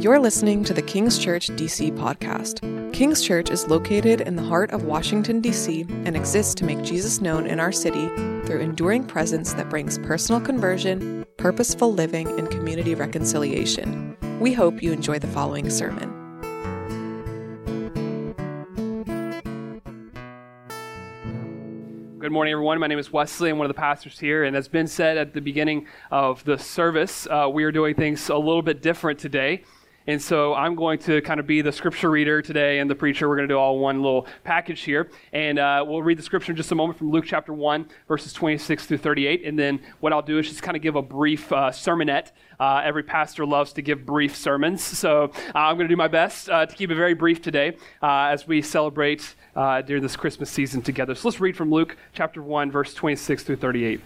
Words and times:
You're 0.00 0.18
listening 0.18 0.64
to 0.64 0.72
the 0.72 0.80
King's 0.80 1.18
Church 1.18 1.48
DC 1.48 1.94
podcast. 1.98 2.62
King's 2.94 3.20
Church 3.20 3.50
is 3.50 3.68
located 3.68 4.22
in 4.22 4.34
the 4.34 4.42
heart 4.42 4.70
of 4.70 4.84
Washington, 4.84 5.42
D.C., 5.42 5.84
and 6.06 6.16
exists 6.16 6.54
to 6.54 6.64
make 6.64 6.80
Jesus 6.80 7.20
known 7.20 7.46
in 7.46 7.60
our 7.60 7.70
city 7.70 8.08
through 8.46 8.60
enduring 8.60 9.04
presence 9.04 9.52
that 9.52 9.68
brings 9.68 9.98
personal 9.98 10.40
conversion, 10.40 11.26
purposeful 11.36 11.92
living, 11.92 12.26
and 12.38 12.50
community 12.50 12.94
reconciliation. 12.94 14.16
We 14.40 14.54
hope 14.54 14.82
you 14.82 14.90
enjoy 14.90 15.18
the 15.18 15.26
following 15.26 15.68
sermon. 15.68 16.08
Good 22.20 22.32
morning, 22.32 22.52
everyone. 22.52 22.80
My 22.80 22.86
name 22.86 22.98
is 22.98 23.12
Wesley. 23.12 23.50
I'm 23.50 23.58
one 23.58 23.66
of 23.66 23.74
the 23.74 23.78
pastors 23.78 24.18
here. 24.18 24.44
And 24.44 24.56
as 24.56 24.66
Ben 24.66 24.86
said 24.86 25.18
at 25.18 25.34
the 25.34 25.42
beginning 25.42 25.86
of 26.10 26.42
the 26.44 26.56
service, 26.56 27.26
uh, 27.26 27.50
we 27.52 27.64
are 27.64 27.72
doing 27.72 27.94
things 27.94 28.30
a 28.30 28.36
little 28.38 28.62
bit 28.62 28.80
different 28.80 29.18
today. 29.18 29.62
And 30.10 30.20
so 30.20 30.54
I'm 30.54 30.74
going 30.74 30.98
to 31.02 31.20
kind 31.20 31.38
of 31.38 31.46
be 31.46 31.62
the 31.62 31.70
scripture 31.70 32.10
reader 32.10 32.42
today 32.42 32.80
and 32.80 32.90
the 32.90 32.96
preacher. 32.96 33.28
We're 33.28 33.36
going 33.36 33.46
to 33.46 33.54
do 33.54 33.58
all 33.58 33.78
one 33.78 34.02
little 34.02 34.26
package 34.42 34.80
here. 34.80 35.08
And 35.32 35.56
uh, 35.56 35.84
we'll 35.86 36.02
read 36.02 36.18
the 36.18 36.22
scripture 36.24 36.50
in 36.50 36.56
just 36.56 36.72
a 36.72 36.74
moment 36.74 36.98
from 36.98 37.12
Luke 37.12 37.26
chapter 37.28 37.52
1, 37.52 37.88
verses 38.08 38.32
26 38.32 38.86
through 38.86 38.98
38. 38.98 39.44
And 39.44 39.56
then 39.56 39.80
what 40.00 40.12
I'll 40.12 40.20
do 40.20 40.40
is 40.40 40.48
just 40.48 40.64
kind 40.64 40.76
of 40.76 40.82
give 40.82 40.96
a 40.96 41.02
brief 41.02 41.52
uh, 41.52 41.70
sermonette. 41.70 42.32
Uh, 42.58 42.82
every 42.84 43.04
pastor 43.04 43.46
loves 43.46 43.72
to 43.74 43.82
give 43.82 44.04
brief 44.04 44.34
sermons. 44.34 44.82
So 44.82 45.30
uh, 45.54 45.58
I'm 45.58 45.76
going 45.76 45.86
to 45.86 45.92
do 45.92 45.96
my 45.96 46.08
best 46.08 46.50
uh, 46.50 46.66
to 46.66 46.74
keep 46.74 46.90
it 46.90 46.96
very 46.96 47.14
brief 47.14 47.40
today 47.40 47.76
uh, 48.02 48.30
as 48.32 48.48
we 48.48 48.62
celebrate 48.62 49.36
during 49.54 50.02
this 50.02 50.16
Christmas 50.16 50.50
season 50.50 50.82
together. 50.82 51.14
So 51.14 51.28
let's 51.28 51.40
read 51.40 51.56
from 51.56 51.70
Luke 51.70 51.96
chapter 52.14 52.42
1, 52.42 52.72
verse 52.72 52.94
26 52.94 53.44
through 53.44 53.56
38. 53.56 54.00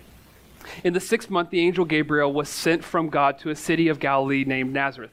In 0.85 0.93
the 0.93 1.01
sixth 1.01 1.31
month, 1.31 1.49
the 1.49 1.61
angel 1.61 1.87
Gabriel 1.87 2.31
was 2.31 2.51
sent 2.51 2.85
from 2.85 3.09
God 3.09 3.39
to 3.39 3.49
a 3.49 3.57
city 3.57 3.89
of 3.89 3.99
Galilee 4.01 4.45
named 4.45 4.75
Nazareth, 4.75 5.13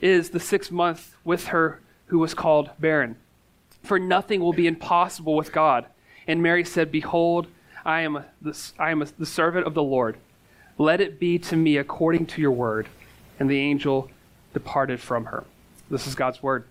is 0.00 0.30
the 0.30 0.40
sixth 0.40 0.70
month 0.70 1.14
with 1.24 1.48
her 1.48 1.80
who 2.06 2.18
was 2.18 2.34
called 2.34 2.70
barren. 2.78 3.16
For 3.82 3.98
nothing 3.98 4.40
will 4.40 4.52
be 4.52 4.66
impossible 4.66 5.34
with 5.34 5.52
God. 5.52 5.86
And 6.26 6.42
Mary 6.42 6.64
said, 6.64 6.92
Behold, 6.92 7.46
I 7.84 8.02
am, 8.02 8.24
the, 8.42 8.72
I 8.78 8.90
am 8.90 9.04
the 9.18 9.26
servant 9.26 9.66
of 9.66 9.74
the 9.74 9.82
Lord. 9.82 10.16
Let 10.78 11.00
it 11.00 11.18
be 11.18 11.38
to 11.38 11.56
me 11.56 11.76
according 11.76 12.26
to 12.26 12.40
your 12.40 12.52
word. 12.52 12.88
And 13.38 13.48
the 13.50 13.58
angel 13.58 14.10
departed 14.52 15.00
from 15.00 15.26
her. 15.26 15.44
This 15.90 16.06
is 16.06 16.14
God's 16.14 16.42
word. 16.42 16.64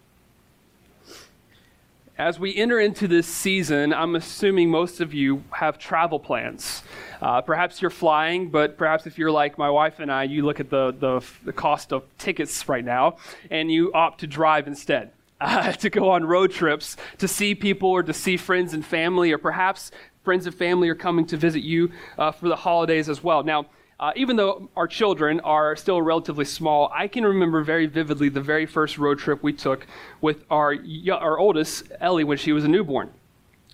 As 2.19 2.37
we 2.37 2.53
enter 2.53 2.81
into 2.81 3.07
this 3.07 3.27
season, 3.27 3.93
I'm 3.93 4.17
assuming 4.17 4.69
most 4.69 4.99
of 4.99 5.13
you 5.13 5.41
have 5.51 5.77
travel 5.79 6.19
plans. 6.19 6.83
Uh, 7.21 7.39
perhaps 7.39 7.81
you're 7.81 7.89
flying, 7.89 8.49
but 8.49 8.77
perhaps 8.77 9.07
if 9.07 9.17
you're 9.17 9.31
like 9.31 9.57
my 9.57 9.69
wife 9.69 9.99
and 9.99 10.11
I, 10.11 10.23
you 10.23 10.43
look 10.43 10.59
at 10.59 10.69
the, 10.69 10.93
the, 10.99 11.25
the 11.45 11.53
cost 11.53 11.93
of 11.93 12.03
tickets 12.17 12.67
right 12.67 12.83
now 12.83 13.15
and 13.49 13.71
you 13.71 13.93
opt 13.93 14.19
to 14.19 14.27
drive 14.27 14.67
instead. 14.67 15.11
Uh, 15.39 15.71
to 15.83 15.89
go 15.89 16.09
on 16.09 16.25
road 16.25 16.51
trips 16.51 16.97
to 17.19 17.27
see 17.29 17.55
people 17.55 17.89
or 17.89 18.03
to 18.03 18.13
see 18.13 18.35
friends 18.35 18.73
and 18.73 18.85
family, 18.85 19.31
or 19.31 19.37
perhaps 19.37 19.89
friends 20.25 20.45
and 20.45 20.53
family 20.53 20.89
are 20.89 20.95
coming 20.95 21.25
to 21.25 21.37
visit 21.37 21.63
you 21.63 21.89
uh, 22.17 22.33
for 22.33 22.49
the 22.49 22.55
holidays 22.57 23.07
as 23.07 23.23
well. 23.23 23.43
Now, 23.45 23.67
uh, 23.99 24.13
even 24.15 24.37
though 24.37 24.69
our 24.75 24.87
children 24.87 25.39
are 25.41 25.75
still 25.75 26.01
relatively 26.01 26.45
small, 26.45 26.89
I 26.93 27.07
can 27.07 27.25
remember 27.25 27.63
very 27.63 27.85
vividly 27.85 28.29
the 28.29 28.41
very 28.41 28.65
first 28.65 28.97
road 28.97 29.19
trip 29.19 29.43
we 29.43 29.51
took 29.51 29.85
with 30.21 30.45
our, 30.49 30.75
our 31.11 31.37
oldest, 31.37 31.91
Ellie, 31.99 32.23
when 32.23 32.37
she 32.37 32.53
was 32.53 32.63
a 32.63 32.67
newborn. 32.69 33.11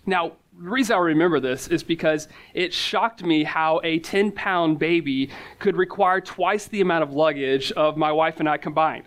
Now, 0.05 0.33
the 0.57 0.69
reason 0.69 0.95
I 0.95 0.99
remember 0.99 1.39
this 1.39 1.67
is 1.67 1.83
because 1.83 2.27
it 2.53 2.73
shocked 2.73 3.23
me 3.23 3.43
how 3.43 3.81
a 3.83 3.99
10 3.99 4.31
pound 4.31 4.79
baby 4.79 5.29
could 5.59 5.75
require 5.75 6.21
twice 6.21 6.65
the 6.67 6.81
amount 6.81 7.03
of 7.03 7.13
luggage 7.13 7.71
of 7.73 7.97
my 7.97 8.11
wife 8.11 8.39
and 8.39 8.49
I 8.49 8.57
combined. 8.57 9.05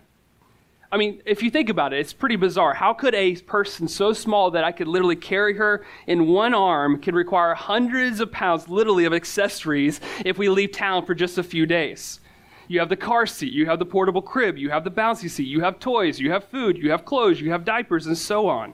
I 0.91 0.97
mean, 0.97 1.21
if 1.25 1.43
you 1.43 1.51
think 1.51 1.69
about 1.69 1.93
it, 1.93 1.99
it's 1.99 2.13
pretty 2.13 2.35
bizarre. 2.35 2.73
How 2.73 2.93
could 2.93 3.13
a 3.13 3.35
person 3.35 3.87
so 3.87 4.11
small 4.11 4.49
that 4.51 4.63
I 4.63 4.71
could 4.71 4.87
literally 4.87 5.15
carry 5.15 5.53
her 5.55 5.85
in 6.07 6.27
one 6.27 6.55
arm 6.55 6.99
could 6.99 7.13
require 7.13 7.53
hundreds 7.53 8.19
of 8.19 8.31
pounds, 8.31 8.67
literally, 8.67 9.05
of 9.05 9.13
accessories 9.13 10.01
if 10.25 10.39
we 10.39 10.49
leave 10.49 10.71
town 10.71 11.05
for 11.05 11.13
just 11.13 11.37
a 11.37 11.43
few 11.43 11.67
days? 11.67 12.19
You 12.67 12.79
have 12.79 12.89
the 12.89 12.95
car 12.95 13.27
seat, 13.27 13.53
you 13.53 13.67
have 13.67 13.77
the 13.77 13.85
portable 13.85 14.23
crib, 14.23 14.57
you 14.57 14.71
have 14.71 14.83
the 14.83 14.91
bouncy 14.91 15.29
seat, 15.29 15.47
you 15.47 15.61
have 15.61 15.79
toys, 15.79 16.19
you 16.19 16.31
have 16.31 16.45
food, 16.45 16.77
you 16.77 16.89
have 16.89 17.05
clothes, 17.05 17.39
you 17.39 17.51
have 17.51 17.65
diapers, 17.65 18.07
and 18.07 18.17
so 18.17 18.47
on. 18.47 18.73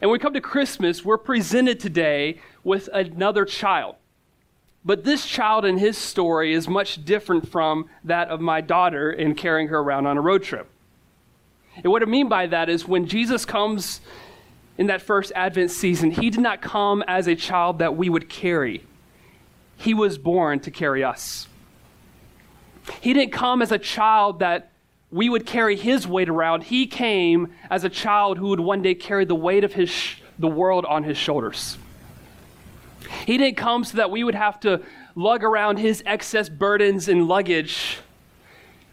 And 0.00 0.10
when 0.10 0.18
we 0.18 0.22
come 0.22 0.34
to 0.34 0.40
Christmas, 0.40 1.04
we're 1.04 1.18
presented 1.18 1.80
today 1.80 2.40
with 2.62 2.88
another 2.92 3.44
child. 3.44 3.96
But 4.84 5.02
this 5.02 5.26
child 5.26 5.64
and 5.64 5.80
his 5.80 5.98
story 5.98 6.52
is 6.52 6.68
much 6.68 7.04
different 7.04 7.48
from 7.48 7.88
that 8.04 8.28
of 8.28 8.40
my 8.40 8.60
daughter 8.60 9.10
in 9.10 9.34
carrying 9.34 9.68
her 9.68 9.78
around 9.78 10.06
on 10.06 10.16
a 10.16 10.20
road 10.20 10.42
trip. 10.42 10.70
And 11.76 11.86
what 11.86 12.02
I 12.02 12.06
mean 12.06 12.28
by 12.28 12.46
that 12.46 12.68
is 12.68 12.86
when 12.86 13.06
Jesus 13.06 13.44
comes 13.44 14.00
in 14.78 14.86
that 14.88 15.02
first 15.02 15.32
Advent 15.34 15.70
season, 15.70 16.10
he 16.10 16.30
did 16.30 16.40
not 16.40 16.60
come 16.60 17.02
as 17.06 17.26
a 17.26 17.34
child 17.34 17.78
that 17.78 17.96
we 17.96 18.08
would 18.08 18.28
carry. 18.28 18.84
He 19.76 19.94
was 19.94 20.18
born 20.18 20.60
to 20.60 20.70
carry 20.70 21.02
us. 21.02 21.48
He 23.00 23.12
didn't 23.12 23.32
come 23.32 23.62
as 23.62 23.72
a 23.72 23.78
child 23.78 24.40
that 24.40 24.70
we 25.10 25.28
would 25.28 25.46
carry 25.46 25.76
his 25.76 26.06
weight 26.06 26.28
around. 26.28 26.64
He 26.64 26.86
came 26.86 27.52
as 27.70 27.84
a 27.84 27.88
child 27.88 28.38
who 28.38 28.48
would 28.48 28.60
one 28.60 28.82
day 28.82 28.94
carry 28.94 29.24
the 29.24 29.34
weight 29.34 29.64
of 29.64 29.72
his, 29.72 29.92
the 30.38 30.48
world 30.48 30.84
on 30.84 31.04
his 31.04 31.16
shoulders. 31.16 31.78
He 33.26 33.38
didn't 33.38 33.56
come 33.56 33.84
so 33.84 33.96
that 33.98 34.10
we 34.10 34.24
would 34.24 34.34
have 34.34 34.58
to 34.60 34.82
lug 35.14 35.44
around 35.44 35.78
his 35.78 36.02
excess 36.04 36.48
burdens 36.48 37.08
and 37.08 37.28
luggage, 37.28 37.98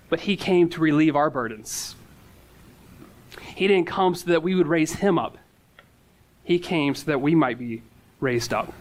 but 0.09 0.21
he 0.21 0.37
came 0.37 0.69
to 0.69 0.79
relieve 0.79 1.15
our 1.15 1.29
burdens. 1.29 1.95
He 3.61 3.67
didn't 3.67 3.85
come 3.85 4.15
so 4.15 4.31
that 4.31 4.41
we 4.41 4.55
would 4.55 4.65
raise 4.65 4.93
him 4.93 5.19
up. 5.19 5.37
He 6.43 6.57
came 6.57 6.95
so 6.95 7.05
that 7.05 7.21
we 7.21 7.35
might 7.35 7.59
be 7.59 7.83
raised 8.19 8.55
up. 8.55 8.73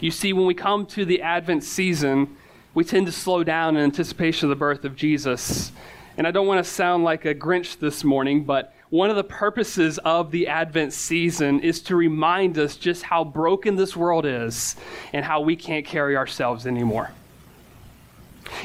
You 0.00 0.12
see, 0.12 0.32
when 0.32 0.46
we 0.46 0.54
come 0.54 0.86
to 0.86 1.04
the 1.04 1.22
Advent 1.22 1.64
season, 1.64 2.36
we 2.72 2.84
tend 2.84 3.06
to 3.06 3.12
slow 3.12 3.42
down 3.42 3.76
in 3.76 3.82
anticipation 3.82 4.46
of 4.46 4.50
the 4.50 4.60
birth 4.60 4.84
of 4.84 4.94
Jesus. 4.94 5.72
And 6.16 6.24
I 6.24 6.30
don't 6.30 6.46
want 6.46 6.64
to 6.64 6.70
sound 6.70 7.02
like 7.02 7.24
a 7.24 7.34
Grinch 7.34 7.80
this 7.80 8.04
morning, 8.04 8.44
but 8.44 8.72
one 8.90 9.10
of 9.10 9.16
the 9.16 9.24
purposes 9.24 9.98
of 10.04 10.30
the 10.30 10.46
Advent 10.46 10.92
season 10.92 11.58
is 11.58 11.80
to 11.80 11.96
remind 11.96 12.58
us 12.58 12.76
just 12.76 13.02
how 13.02 13.24
broken 13.24 13.74
this 13.74 13.96
world 13.96 14.24
is 14.24 14.76
and 15.12 15.24
how 15.24 15.40
we 15.40 15.56
can't 15.56 15.84
carry 15.84 16.16
ourselves 16.16 16.64
anymore. 16.64 17.10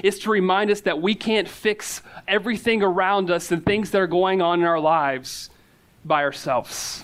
It's 0.04 0.20
to 0.20 0.30
remind 0.30 0.72
us 0.72 0.82
that 0.82 1.02
we 1.02 1.16
can't 1.16 1.48
fix 1.48 2.02
everything 2.28 2.84
around 2.84 3.30
us 3.30 3.52
and 3.52 3.66
things 3.66 3.92
that 3.92 4.02
are 4.02 4.08
going 4.08 4.42
on 4.42 4.60
in 4.60 4.66
our 4.66 4.80
lives 4.80 5.50
by 6.04 6.24
ourselves. 6.24 7.04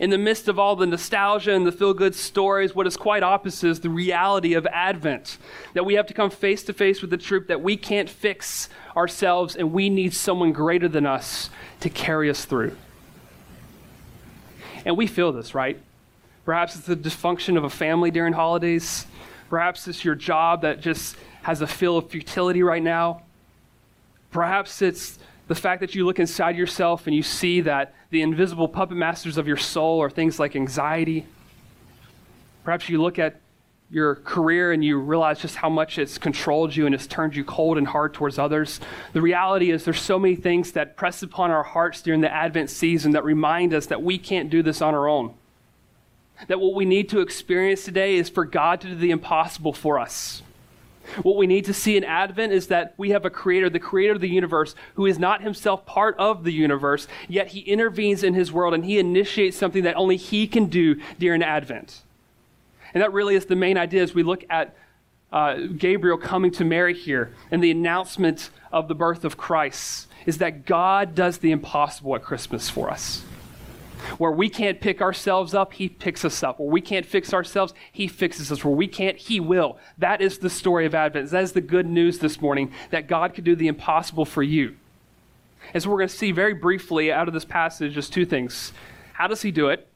In 0.00 0.10
the 0.10 0.18
midst 0.18 0.48
of 0.48 0.58
all 0.58 0.76
the 0.76 0.86
nostalgia 0.86 1.52
and 1.52 1.66
the 1.66 1.72
feel 1.72 1.94
good 1.94 2.14
stories, 2.14 2.74
what 2.74 2.86
is 2.86 2.96
quite 2.96 3.22
opposite 3.22 3.68
is 3.68 3.80
the 3.80 3.90
reality 3.90 4.54
of 4.54 4.66
Advent. 4.66 5.38
That 5.74 5.84
we 5.84 5.94
have 5.94 6.06
to 6.06 6.14
come 6.14 6.30
face 6.30 6.62
to 6.64 6.72
face 6.72 7.00
with 7.00 7.10
the 7.10 7.18
truth 7.18 7.48
that 7.48 7.60
we 7.62 7.76
can't 7.76 8.08
fix 8.08 8.68
ourselves 8.96 9.56
and 9.56 9.72
we 9.72 9.90
need 9.90 10.14
someone 10.14 10.52
greater 10.52 10.88
than 10.88 11.06
us 11.06 11.50
to 11.80 11.90
carry 11.90 12.30
us 12.30 12.44
through. 12.44 12.76
And 14.84 14.96
we 14.96 15.06
feel 15.06 15.32
this, 15.32 15.54
right? 15.54 15.78
Perhaps 16.44 16.76
it's 16.76 16.86
the 16.86 16.96
dysfunction 16.96 17.56
of 17.56 17.64
a 17.64 17.70
family 17.70 18.10
during 18.10 18.32
holidays. 18.32 19.06
Perhaps 19.48 19.86
it's 19.88 20.04
your 20.04 20.14
job 20.14 20.62
that 20.62 20.80
just 20.80 21.16
has 21.44 21.60
a 21.60 21.66
feel 21.66 21.96
of 21.96 22.10
futility 22.10 22.62
right 22.62 22.82
now. 22.82 23.22
Perhaps 24.30 24.82
it's 24.82 25.18
The 25.46 25.54
fact 25.54 25.80
that 25.80 25.94
you 25.94 26.06
look 26.06 26.18
inside 26.18 26.56
yourself 26.56 27.06
and 27.06 27.14
you 27.14 27.22
see 27.22 27.60
that 27.62 27.94
the 28.10 28.22
invisible 28.22 28.68
puppet 28.68 28.96
masters 28.96 29.36
of 29.36 29.46
your 29.46 29.58
soul 29.58 30.00
are 30.00 30.08
things 30.08 30.38
like 30.38 30.56
anxiety. 30.56 31.26
Perhaps 32.64 32.88
you 32.88 33.00
look 33.02 33.18
at 33.18 33.40
your 33.90 34.14
career 34.16 34.72
and 34.72 34.82
you 34.82 34.98
realize 34.98 35.38
just 35.38 35.56
how 35.56 35.68
much 35.68 35.98
it's 35.98 36.16
controlled 36.16 36.74
you 36.74 36.86
and 36.86 36.94
it's 36.94 37.06
turned 37.06 37.36
you 37.36 37.44
cold 37.44 37.76
and 37.76 37.86
hard 37.86 38.14
towards 38.14 38.38
others. 38.38 38.80
The 39.12 39.20
reality 39.20 39.70
is 39.70 39.84
there's 39.84 40.00
so 40.00 40.18
many 40.18 40.34
things 40.34 40.72
that 40.72 40.96
press 40.96 41.22
upon 41.22 41.50
our 41.50 41.62
hearts 41.62 42.00
during 42.00 42.22
the 42.22 42.32
Advent 42.32 42.70
season 42.70 43.12
that 43.12 43.22
remind 43.22 43.74
us 43.74 43.86
that 43.86 44.02
we 44.02 44.16
can't 44.16 44.48
do 44.48 44.62
this 44.62 44.80
on 44.80 44.94
our 44.94 45.06
own. 45.06 45.34
That 46.48 46.58
what 46.58 46.74
we 46.74 46.86
need 46.86 47.10
to 47.10 47.20
experience 47.20 47.84
today 47.84 48.16
is 48.16 48.30
for 48.30 48.46
God 48.46 48.80
to 48.80 48.88
do 48.88 48.94
the 48.94 49.10
impossible 49.10 49.74
for 49.74 49.98
us. 49.98 50.42
What 51.22 51.36
we 51.36 51.46
need 51.46 51.64
to 51.66 51.74
see 51.74 51.96
in 51.96 52.04
Advent 52.04 52.52
is 52.52 52.68
that 52.68 52.94
we 52.96 53.10
have 53.10 53.24
a 53.24 53.30
creator, 53.30 53.68
the 53.68 53.78
creator 53.78 54.14
of 54.14 54.20
the 54.20 54.28
universe, 54.28 54.74
who 54.94 55.06
is 55.06 55.18
not 55.18 55.42
himself 55.42 55.86
part 55.86 56.16
of 56.18 56.44
the 56.44 56.52
universe, 56.52 57.06
yet 57.28 57.48
he 57.48 57.60
intervenes 57.60 58.22
in 58.22 58.34
his 58.34 58.52
world 58.52 58.74
and 58.74 58.84
he 58.84 58.98
initiates 58.98 59.56
something 59.56 59.84
that 59.84 59.96
only 59.96 60.16
he 60.16 60.46
can 60.46 60.66
do 60.66 61.00
during 61.18 61.42
Advent. 61.42 62.02
And 62.92 63.02
that 63.02 63.12
really 63.12 63.34
is 63.34 63.46
the 63.46 63.56
main 63.56 63.76
idea 63.76 64.02
as 64.02 64.14
we 64.14 64.22
look 64.22 64.44
at 64.48 64.76
uh, 65.32 65.56
Gabriel 65.76 66.16
coming 66.16 66.52
to 66.52 66.64
Mary 66.64 66.94
here 66.94 67.34
and 67.50 67.62
the 67.62 67.72
announcement 67.72 68.50
of 68.70 68.86
the 68.86 68.94
birth 68.94 69.24
of 69.24 69.36
Christ 69.36 70.06
is 70.26 70.38
that 70.38 70.64
God 70.64 71.14
does 71.14 71.38
the 71.38 71.50
impossible 71.50 72.14
at 72.14 72.22
Christmas 72.22 72.70
for 72.70 72.88
us. 72.88 73.24
Where 74.18 74.30
we 74.30 74.48
can't 74.48 74.80
pick 74.80 75.02
ourselves 75.02 75.54
up, 75.54 75.74
He 75.74 75.88
picks 75.88 76.24
us 76.24 76.42
up. 76.42 76.58
Where 76.58 76.68
we 76.68 76.80
can't 76.80 77.06
fix 77.06 77.32
ourselves, 77.32 77.74
He 77.92 78.06
fixes 78.08 78.50
us. 78.50 78.64
Where 78.64 78.74
we 78.74 78.86
can't, 78.86 79.16
He 79.16 79.40
will. 79.40 79.78
That 79.98 80.20
is 80.20 80.38
the 80.38 80.50
story 80.50 80.86
of 80.86 80.94
Advent. 80.94 81.30
That 81.30 81.42
is 81.42 81.52
the 81.52 81.60
good 81.60 81.86
news 81.86 82.18
this 82.18 82.40
morning 82.40 82.72
that 82.90 83.08
God 83.08 83.34
can 83.34 83.44
do 83.44 83.56
the 83.56 83.68
impossible 83.68 84.24
for 84.24 84.42
you. 84.42 84.76
And 85.72 85.82
so 85.82 85.90
we're 85.90 85.98
going 85.98 86.08
to 86.08 86.16
see 86.16 86.32
very 86.32 86.54
briefly 86.54 87.10
out 87.10 87.28
of 87.28 87.34
this 87.34 87.44
passage 87.44 87.94
just 87.94 88.12
two 88.12 88.26
things. 88.26 88.72
How 89.14 89.26
does 89.26 89.42
He 89.42 89.50
do 89.50 89.68
it? 89.68 89.88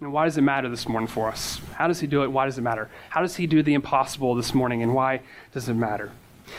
And 0.00 0.12
why 0.12 0.24
does 0.26 0.38
it 0.38 0.42
matter 0.42 0.68
this 0.68 0.88
morning 0.88 1.08
for 1.08 1.28
us? 1.28 1.60
How 1.74 1.88
does 1.88 2.00
He 2.00 2.06
do 2.06 2.22
it? 2.22 2.30
Why 2.30 2.46
does 2.46 2.56
it 2.56 2.62
matter? 2.62 2.88
How 3.10 3.20
does 3.20 3.36
He 3.36 3.46
do 3.46 3.62
the 3.62 3.74
impossible 3.74 4.34
this 4.34 4.54
morning? 4.54 4.82
And 4.82 4.94
why 4.94 5.22
does 5.52 5.68
it 5.68 5.74
matter? 5.74 6.12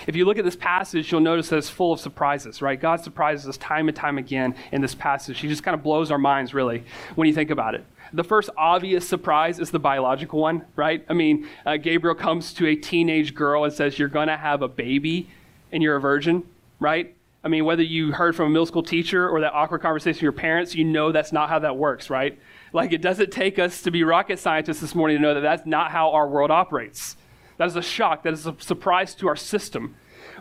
If 0.08 0.16
you 0.16 0.26
look 0.26 0.38
at 0.38 0.46
this 0.46 0.56
passage, 0.56 1.12
you'll 1.12 1.22
notice 1.22 1.50
that 1.50 1.58
it's 1.58 1.70
full 1.70 1.94
of 1.94 2.00
surprises, 2.00 2.62
right? 2.62 2.80
God 2.80 3.02
surprises 3.02 3.48
us 3.48 3.58
time 3.58 3.88
and 3.88 3.96
time 3.96 4.18
again 4.18 4.56
in 4.72 4.82
this 4.82 4.96
passage. 4.96 5.40
He 5.40 5.48
just 5.48 5.64
kind 5.64 5.76
of 5.76 5.84
blows 5.84 6.12
our 6.12 6.18
minds, 6.18 6.54
really, 6.54 6.84
when 7.16 7.28
you 7.28 7.34
think 7.34 7.50
about 7.50 7.76
it. 7.76 7.86
The 8.12 8.24
first 8.24 8.50
obvious 8.58 9.08
surprise 9.08 9.60
is 9.60 9.72
the 9.72 9.80
biological 9.80 10.40
one, 10.40 10.66
right? 10.76 11.06
I 11.10 11.14
mean, 11.14 11.48
uh, 11.66 11.78
Gabriel 11.78 12.16
comes 12.16 12.54
to 12.54 12.68
a 12.68 12.76
teenage 12.76 13.36
girl 13.36 13.64
and 13.64 13.74
says, 13.74 14.00
You're 14.00 14.08
going 14.08 14.30
to 14.30 14.38
have 14.38 14.62
a 14.62 14.68
baby 14.68 15.30
and 15.72 15.84
you're 15.84 15.96
a 15.96 16.02
virgin, 16.02 16.44
right? 16.80 17.16
I 17.44 17.48
mean, 17.48 17.66
whether 17.66 17.84
you 17.84 18.12
heard 18.12 18.36
from 18.36 18.48
a 18.48 18.50
middle 18.50 18.66
school 18.66 18.84
teacher 18.84 19.30
or 19.30 19.42
that 19.42 19.54
awkward 19.54 19.82
conversation 19.82 20.18
with 20.18 20.24
your 20.24 20.32
parents, 20.34 20.76
you 20.76 20.84
know 20.84 21.12
that's 21.12 21.32
not 21.32 21.50
how 21.50 21.60
that 21.60 21.78
works, 21.78 22.10
right? 22.10 22.38
Like, 22.74 22.92
it 22.92 23.02
doesn't 23.02 23.32
take 23.32 23.58
us 23.60 23.82
to 23.84 23.92
be 23.92 24.04
rocket 24.04 24.40
scientists 24.40 24.82
this 24.82 24.94
morning 24.94 25.18
to 25.18 25.22
know 25.22 25.34
that 25.36 25.42
that's 25.42 25.66
not 25.66 25.92
how 25.92 26.12
our 26.12 26.28
world 26.28 26.52
operates. 26.52 27.16
That 27.60 27.68
is 27.68 27.76
a 27.76 27.82
shock. 27.82 28.24
That 28.24 28.34
is 28.34 28.48
a 28.48 28.56
surprise 28.60 29.14
to 29.16 29.28
our 29.28 29.36
system. 29.36 29.96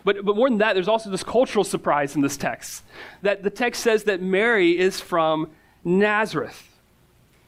But, 0.05 0.23
but 0.23 0.37
more 0.37 0.49
than 0.49 0.59
that, 0.59 0.73
there's 0.73 0.87
also 0.87 1.09
this 1.09 1.23
cultural 1.23 1.65
surprise 1.65 2.15
in 2.15 2.21
this 2.21 2.37
text. 2.37 2.83
That 3.21 3.43
the 3.43 3.49
text 3.49 3.83
says 3.83 4.05
that 4.05 4.21
Mary 4.21 4.79
is 4.79 5.01
from 5.01 5.49
Nazareth. 5.83 6.65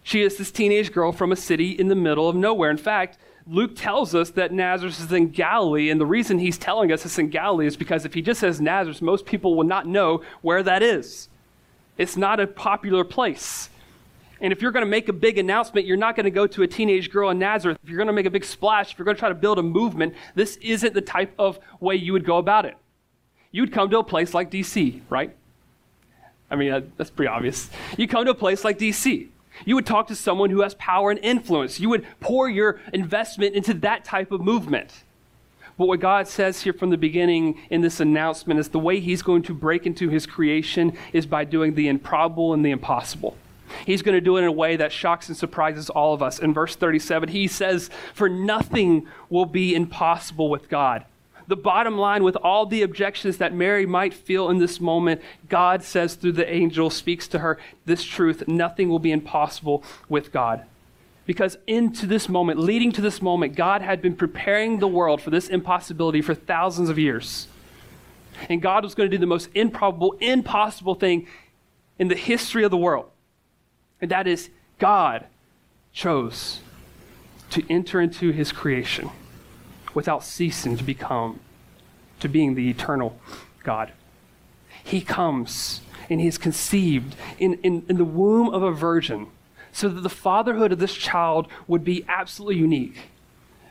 She 0.04 0.24
is 0.24 0.36
this 0.36 0.52
teenage 0.52 0.92
girl 0.92 1.14
from 1.14 1.32
a 1.32 1.38
city 1.38 1.72
in 1.72 1.88
the 1.88 1.96
middle 1.96 2.28
of 2.28 2.36
nowhere. 2.36 2.70
In 2.70 2.76
fact, 2.76 3.18
Luke 3.48 3.72
tells 3.76 4.14
us 4.14 4.32
that 4.32 4.52
Nazareth 4.52 5.00
is 5.00 5.12
in 5.14 5.30
Galilee, 5.30 5.90
and 5.90 6.02
the 6.02 6.06
reason 6.06 6.38
he's 6.38 6.58
telling 6.58 6.92
us 6.92 7.06
it's 7.06 7.18
in 7.18 7.30
Galilee 7.30 7.66
is 7.66 7.78
because 7.78 8.04
if 8.04 8.14
he 8.14 8.22
just 8.22 8.42
says 8.42 8.60
Nazareth, 8.60 9.02
most 9.02 9.26
people 9.26 9.56
will 9.56 9.64
not 9.64 9.88
know 9.88 10.22
where 10.42 10.64
that 10.64 10.84
is. 10.84 11.30
It's 11.98 12.18
not 12.18 12.42
a 12.42 12.48
popular 12.48 13.06
place. 13.06 13.70
And 14.42 14.52
if 14.52 14.62
you're 14.62 14.72
going 14.72 14.86
to 14.86 14.90
make 14.90 15.08
a 15.08 15.14
big 15.14 15.38
announcement, 15.38 15.86
you're 15.86 15.98
not 15.98 16.16
going 16.16 16.24
to 16.24 16.32
go 16.32 16.48
to 16.48 16.64
a 16.64 16.68
teenage 16.68 17.12
girl 17.12 17.30
in 17.30 17.38
Nazareth. 17.38 17.78
If 17.84 17.90
you're 17.90 17.98
going 17.98 18.08
to 18.08 18.14
make 18.14 18.26
a 18.26 18.32
big 18.32 18.44
splash, 18.44 18.92
if 18.92 18.98
you're 18.98 19.06
going 19.06 19.16
to 19.16 19.20
try 19.20 19.30
to 19.30 19.36
build 19.36 19.60
a 19.60 19.64
movement, 19.64 20.16
this 20.34 20.58
isn't 20.58 20.96
the 20.96 21.02
type 21.02 21.34
of 21.38 21.60
way 21.80 21.96
you 21.96 22.12
would 22.14 22.26
go 22.26 22.38
about 22.38 22.66
it. 22.66 22.76
You'd 23.52 23.72
come 23.72 23.90
to 23.92 24.00
a 24.00 24.04
place 24.04 24.34
like 24.34 24.50
DC, 24.50 25.02
right? 25.10 25.36
I 26.50 26.56
mean, 26.56 26.92
that's 26.98 27.12
pretty 27.12 27.30
obvious. 27.30 27.70
You 27.98 28.08
come 28.08 28.26
to 28.26 28.32
a 28.32 28.36
place 28.36 28.64
like 28.66 28.80
DC. 28.80 29.28
You 29.66 29.76
would 29.76 29.86
talk 29.86 30.08
to 30.08 30.16
someone 30.16 30.50
who 30.50 30.62
has 30.62 30.74
power 30.76 31.12
and 31.12 31.20
influence. 31.20 31.80
You 31.80 31.90
would 31.90 32.06
pour 32.20 32.50
your 32.50 32.80
investment 32.94 33.54
into 33.54 33.74
that 33.76 34.04
type 34.04 34.32
of 34.32 34.42
movement. 34.42 35.04
But 35.78 35.88
what 35.88 36.00
God 36.00 36.28
says 36.28 36.62
here 36.62 36.74
from 36.74 36.90
the 36.90 36.98
beginning 36.98 37.60
in 37.70 37.82
this 37.82 38.00
announcement 38.00 38.60
is 38.60 38.70
the 38.70 38.80
way 38.80 39.00
He's 39.00 39.22
going 39.22 39.44
to 39.44 39.54
break 39.54 39.86
into 39.86 40.10
His 40.10 40.26
creation 40.26 40.98
is 41.14 41.26
by 41.26 41.44
doing 41.44 41.76
the 41.76 41.88
improbable 41.88 42.54
and 42.54 42.66
the 42.66 42.72
impossible. 42.72 43.38
He's 43.86 44.02
going 44.02 44.16
to 44.16 44.22
do 44.22 44.38
it 44.38 44.42
in 44.42 44.48
a 44.48 44.52
way 44.52 44.76
that 44.76 44.92
shocks 44.92 45.28
and 45.28 45.38
surprises 45.38 45.90
all 45.90 46.14
of 46.14 46.22
us. 46.22 46.40
In 46.40 46.54
verse 46.54 46.76
37, 46.76 47.30
he 47.30 47.48
says, 47.48 47.90
For 48.14 48.30
nothing 48.30 49.08
will 49.30 49.46
be 49.46 49.76
impossible 49.76 50.50
with 50.50 50.70
God. 50.70 51.06
The 51.48 51.56
bottom 51.56 51.98
line, 51.98 52.24
with 52.24 52.38
all 52.38 52.66
the 52.66 52.82
objections 52.82 53.38
that 53.38 53.54
Mary 53.54 53.86
might 53.86 54.14
feel 54.14 54.50
in 54.50 54.60
this 54.60 54.80
moment, 54.80 55.22
God 55.50 55.84
says 55.84 56.16
through 56.16 56.34
the 56.34 56.50
angel, 56.50 56.90
speaks 56.90 57.28
to 57.30 57.40
her 57.40 57.58
this 57.86 58.04
truth 58.04 58.48
nothing 58.48 58.90
will 58.90 59.00
be 59.00 59.12
impossible 59.12 59.84
with 60.08 60.32
God. 60.32 60.66
Because 61.26 61.58
into 61.68 62.06
this 62.08 62.28
moment, 62.28 62.60
leading 62.60 62.92
to 62.94 63.02
this 63.02 63.22
moment, 63.22 63.56
God 63.56 63.82
had 63.82 64.02
been 64.02 64.16
preparing 64.16 64.80
the 64.80 64.88
world 64.88 65.22
for 65.22 65.30
this 65.30 65.50
impossibility 65.50 66.22
for 66.22 66.34
thousands 66.34 66.90
of 66.90 66.98
years. 66.98 67.48
And 68.50 68.62
God 68.62 68.84
was 68.84 68.96
going 68.96 69.10
to 69.10 69.16
do 69.16 69.20
the 69.20 69.28
most 69.28 69.50
improbable, 69.54 70.16
impossible 70.20 70.96
thing 70.96 71.28
in 72.00 72.08
the 72.08 72.16
history 72.16 72.64
of 72.64 72.72
the 72.72 72.78
world. 72.78 73.10
And 74.02 74.12
that 74.12 74.28
is, 74.28 74.50
God 74.80 75.26
chose 75.94 76.60
to 77.52 77.64
enter 77.70 78.02
into 78.02 78.32
his 78.32 78.52
creation 78.52 79.10
without 79.94 80.24
ceasing 80.24 80.78
to 80.78 80.84
become, 80.84 81.40
to 82.20 82.28
being 82.28 82.56
the 82.56 82.70
eternal 82.70 83.20
God. 83.64 83.92
He 84.84 85.02
comes 85.02 85.82
and 86.10 86.20
he 86.20 86.28
is 86.28 86.38
conceived 86.38 87.16
in, 87.38 87.54
in, 87.56 87.86
in 87.88 87.98
the 87.98 88.06
womb 88.06 88.50
of 88.50 88.64
a 88.64 88.72
virgin 88.72 89.28
so 89.72 89.88
that 89.88 90.02
the 90.02 90.10
fatherhood 90.10 90.72
of 90.72 90.80
this 90.80 90.94
child 90.94 91.48
would 91.68 91.84
be 91.84 92.04
absolutely 92.08 92.58
unique. 92.58 93.10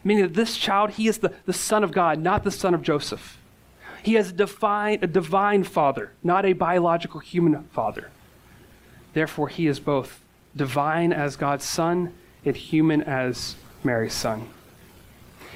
Meaning 0.03 0.25
that 0.25 0.35
this 0.35 0.57
child, 0.57 0.93
he 0.93 1.09
is 1.09 1.19
the, 1.19 1.35
the 1.45 1.53
son 1.53 1.85
of 1.85 1.93
God, 1.93 2.19
not 2.19 2.45
the 2.45 2.51
son 2.51 2.73
of 2.73 2.83
Joseph. 2.83 3.39
He 4.03 4.15
has 4.15 4.31
a 4.31 4.33
divine, 4.33 5.01
a 5.03 5.07
divine 5.07 5.65
father, 5.65 6.13
not 6.23 6.47
a 6.47 6.55
biological 6.55 7.21
human 7.21 7.65
father. 7.65 8.11
Therefore, 9.13 9.49
he 9.49 9.67
is 9.67 9.79
both 9.79 10.20
divine 10.55 11.13
as 11.13 11.37
God's 11.37 11.65
son 11.65 12.13
and 12.45 12.57
human 12.57 13.03
as 13.03 13.57
Mary's 13.85 14.15
son. 14.15 14.49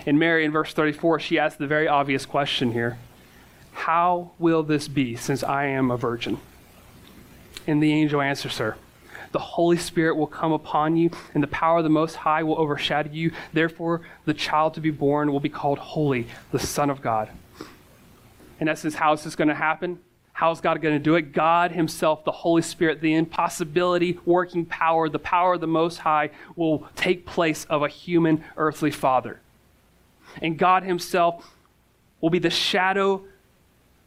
And 0.07 0.19
Mary, 0.19 0.45
in 0.45 0.53
verse 0.53 0.73
34, 0.73 1.21
she 1.21 1.39
asks 1.39 1.59
the 1.59 1.67
very 1.67 1.89
obvious 1.89 2.27
question 2.27 2.73
here 2.73 2.99
How 3.73 4.33
will 4.39 4.63
this 4.63 4.89
be 4.89 5.17
since 5.17 5.43
I 5.43 5.67
am 5.67 5.91
a 5.91 5.97
virgin? 5.97 6.39
And 7.67 7.83
the 7.83 7.93
angel 7.93 8.21
answers 8.21 8.59
her 8.59 8.77
The 9.33 9.39
Holy 9.39 9.79
Spirit 9.79 10.17
will 10.17 10.27
come 10.27 10.53
upon 10.53 10.97
you, 10.97 11.11
and 11.33 11.43
the 11.43 11.49
power 11.49 11.79
of 11.79 11.85
the 11.85 11.91
Most 11.91 12.17
High 12.17 12.43
will 12.43 12.59
overshadow 12.59 13.11
you. 13.11 13.33
Therefore, 13.53 14.03
the 14.27 14.35
child 14.35 14.75
to 14.75 14.81
be 14.81 14.91
born 14.91 15.33
will 15.33 15.41
be 15.41 15.49
called 15.49 15.79
Holy, 15.79 16.27
the 16.53 16.59
Son 16.59 16.91
of 16.91 17.01
God. 17.01 17.31
In 18.61 18.69
essence, 18.69 18.95
how 18.95 19.13
is 19.15 19.25
this 19.25 19.35
going 19.35 19.49
to 19.49 19.55
happen? 19.55 19.99
How's 20.45 20.61
God 20.61 20.83
going 20.83 20.95
to 20.95 21.03
do 21.03 21.15
it? 21.15 21.33
God 21.33 21.73
Himself, 21.73 22.23
the 22.23 22.31
Holy 22.31 22.61
Spirit, 22.61 23.01
the 23.01 23.15
impossibility 23.15 24.19
working 24.27 24.67
power, 24.67 25.09
the 25.09 25.19
power 25.19 25.55
of 25.55 25.63
the 25.63 25.67
Most 25.67 26.01
High 26.01 26.29
will 26.55 26.87
take 26.95 27.25
place 27.25 27.65
of 27.65 27.83
a 27.83 27.89
human 27.89 28.45
earthly 28.59 28.91
father. 28.91 29.41
And 30.43 30.59
God 30.59 30.83
Himself 30.83 31.55
will 32.21 32.29
be 32.29 32.39
the 32.39 32.51
shadow 32.51 33.25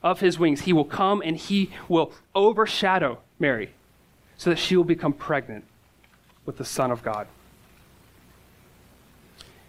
of 0.03 0.19
His 0.19 0.37
wings. 0.37 0.61
He 0.61 0.73
will 0.73 0.85
come 0.85 1.23
and 1.25 1.37
He 1.37 1.71
will 1.89 2.13
overshadow 2.35 3.17
Mary 3.39 3.71
so 4.37 4.51
that 4.51 4.59
she 4.59 4.77
will 4.77 4.83
become 4.83 5.13
pregnant 5.13 5.65
with 6.45 6.59
the 6.59 6.65
Son 6.65 6.91
of 6.91 7.01
God. 7.01 7.27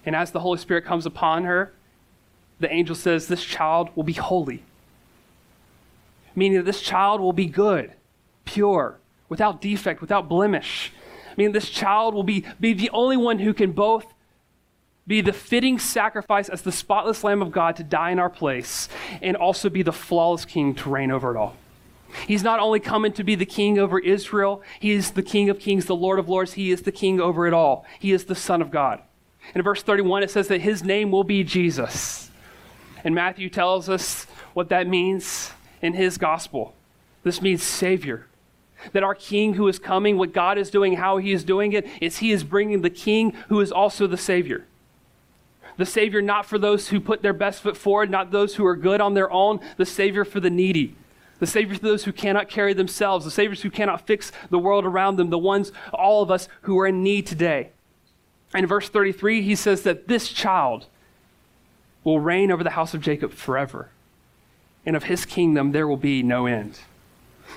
And 0.05 0.15
as 0.15 0.33
the 0.33 0.41
Holy 0.41 0.59
Spirit 0.59 0.85
comes 0.85 1.07
upon 1.07 1.45
her, 1.45 1.73
the 2.61 2.71
angel 2.71 2.95
says, 2.95 3.27
This 3.27 3.43
child 3.43 3.89
will 3.95 4.05
be 4.05 4.13
holy 4.13 4.65
meaning 6.35 6.59
that 6.59 6.65
this 6.65 6.81
child 6.81 7.21
will 7.21 7.33
be 7.33 7.47
good, 7.47 7.93
pure, 8.45 8.99
without 9.29 9.61
defect, 9.61 10.01
without 10.01 10.29
blemish. 10.29 10.93
Meaning 11.37 11.53
this 11.53 11.71
child 11.71 12.15
will 12.15 12.23
be, 12.23 12.45
be 12.59 12.73
the 12.73 12.91
only 12.91 13.17
one 13.17 13.39
who 13.39 13.55
can 13.55 13.73
both 13.73 14.13
be 15.07 15.21
the 15.21 15.33
fitting 15.33 15.79
sacrifice 15.79 16.49
as 16.49 16.63
the 16.63 16.73
spotless 16.73 17.25
Lamb 17.25 17.41
of 17.41 17.51
God 17.51 17.77
to 17.77 17.83
die 17.83 18.11
in 18.11 18.19
our 18.19 18.29
place, 18.29 18.89
and 19.23 19.37
also 19.37 19.71
be 19.71 19.83
the 19.83 19.93
flawless 19.93 20.45
king 20.45 20.75
to 20.75 20.91
reign 20.91 21.11
over 21.11 21.35
it 21.35 21.37
all. 21.37 21.57
He's 22.27 22.43
not 22.43 22.61
only 22.61 22.81
coming 22.81 23.13
to 23.13 23.25
be 23.25 23.35
the 23.35 23.47
king 23.47 23.79
over 23.79 23.99
Israel, 23.99 24.63
he 24.81 24.93
is 24.93 25.13
the 25.13 25.23
king 25.23 25.51
of 25.51 25.59
kings, 25.59 25.87
the 25.87 25.97
Lord 25.97 26.19
of 26.19 26.29
lords. 26.29 26.55
He 26.55 26.71
is 26.71 26.83
the 26.83 26.93
king 26.93 27.21
over 27.21 27.47
it 27.47 27.53
all. 27.53 27.87
He 27.99 28.13
is 28.13 28.25
the 28.25 28.35
Son 28.35 28.63
of 28.63 28.71
God. 28.71 29.03
In 29.55 29.63
verse 29.63 29.83
31, 29.83 30.23
it 30.23 30.31
says 30.31 30.49
that 30.49 30.61
his 30.61 30.83
name 30.83 31.11
will 31.11 31.25
be 31.25 31.45
Jesus. 31.45 32.31
And 33.05 33.15
Matthew 33.15 33.49
tells 33.49 33.89
us 33.89 34.25
what 34.55 34.69
that 34.71 34.87
means 34.87 35.53
in 35.83 35.95
his 35.95 36.19
gospel. 36.19 36.75
This 37.23 37.43
means 37.43 37.63
Savior. 37.63 38.27
That 38.93 39.03
our 39.03 39.15
King 39.15 39.55
who 39.55 39.67
is 39.69 39.79
coming, 39.79 40.17
what 40.17 40.33
God 40.33 40.57
is 40.57 40.71
doing, 40.71 40.95
how 40.95 41.17
He 41.17 41.33
is 41.33 41.43
doing 41.43 41.73
it, 41.73 41.87
is 42.01 42.19
He 42.19 42.31
is 42.31 42.45
bringing 42.45 42.83
the 42.83 42.91
King 42.91 43.33
who 43.49 43.61
is 43.61 43.73
also 43.73 44.07
the 44.07 44.17
Savior. 44.17 44.67
The 45.79 45.87
Savior 45.87 46.23
not 46.23 46.47
for 46.47 46.59
those 46.59 46.89
who 46.89 47.01
put 47.01 47.23
their 47.23 47.33
best 47.33 47.63
foot 47.63 47.77
forward, 47.77 48.11
not 48.11 48.31
those 48.31 48.55
who 48.55 48.65
are 48.67 48.77
good 48.77 49.01
on 49.01 49.15
their 49.15 49.31
own, 49.33 49.61
the 49.77 49.87
Savior 49.87 50.25
for 50.25 50.41
the 50.41 50.51
needy. 50.51 50.95
The 51.39 51.47
Savior 51.47 51.75
for 51.75 51.81
those 51.81 52.05
who 52.05 52.13
cannot 52.13 52.49
carry 52.49 52.73
themselves, 52.73 53.25
the 53.25 53.31
Saviors 53.31 53.63
who 53.63 53.71
cannot 53.71 54.07
fix 54.07 54.33
the 54.51 54.59
world 54.59 54.85
around 54.85 55.17
them, 55.17 55.31
the 55.31 55.39
ones, 55.39 55.71
all 55.93 56.23
of 56.23 56.31
us 56.31 56.49
who 56.63 56.79
are 56.79 56.87
in 56.87 57.03
need 57.03 57.27
today. 57.27 57.71
In 58.55 58.67
verse 58.67 58.89
33, 58.89 59.43
he 59.43 59.55
says 59.55 59.83
that 59.83 60.09
this 60.09 60.31
child 60.31 60.87
will 62.03 62.19
reign 62.21 62.51
over 62.51 62.65
the 62.65 62.71
house 62.71 62.95
of 62.95 63.01
Jacob 63.01 63.33
forever, 63.33 63.91
and 64.87 64.97
of 64.97 65.05
his 65.05 65.25
kingdom 65.25 65.73
there 65.73 65.87
will 65.87 65.97
be 65.97 66.23
no 66.23 66.47
end. 66.47 66.81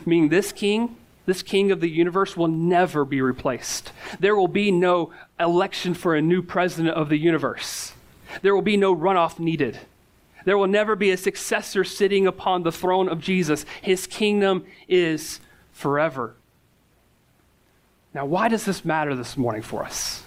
Meaning, 0.06 0.30
this 0.30 0.51
king, 0.51 0.98
this 1.25 1.44
king 1.44 1.72
of 1.72 1.82
the 1.82 1.90
universe, 1.90 2.36
will 2.36 2.48
never 2.48 3.06
be 3.06 3.22
replaced. 3.22 3.92
There 4.20 4.36
will 4.36 4.48
be 4.48 4.72
no 4.72 5.12
election 5.40 5.94
for 5.94 6.16
a 6.16 6.22
new 6.22 6.42
president 6.42 6.96
of 6.96 7.10
the 7.10 7.18
universe, 7.18 7.94
there 8.42 8.56
will 8.56 8.62
be 8.62 8.78
no 8.78 8.96
runoff 8.96 9.40
needed. 9.40 9.80
There 10.44 10.58
will 10.58 10.68
never 10.68 10.96
be 10.96 11.12
a 11.12 11.18
successor 11.18 11.84
sitting 11.84 12.25
upon 12.25 12.63
the 12.63 12.72
throne 12.72 13.08
of 13.08 13.20
Jesus. 13.20 13.63
His 13.82 14.08
kingdom 14.08 14.66
is 14.88 15.40
forever. 15.72 16.36
Now, 18.13 18.25
why 18.25 18.50
does 18.50 18.66
this 18.66 18.84
matter 18.84 19.16
this 19.16 19.38
morning 19.38 19.62
for 19.62 19.84
us? 19.84 20.24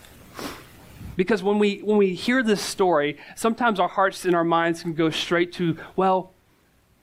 Because 1.16 1.42
when 1.42 1.58
we, 1.58 1.78
when 1.78 1.96
we 1.96 2.14
hear 2.14 2.42
this 2.42 2.60
story, 2.60 3.18
sometimes 3.36 3.78
our 3.78 3.88
hearts 3.88 4.24
and 4.24 4.34
our 4.34 4.44
minds 4.44 4.82
can 4.82 4.94
go 4.94 5.10
straight 5.10 5.52
to, 5.54 5.76
well, 5.96 6.33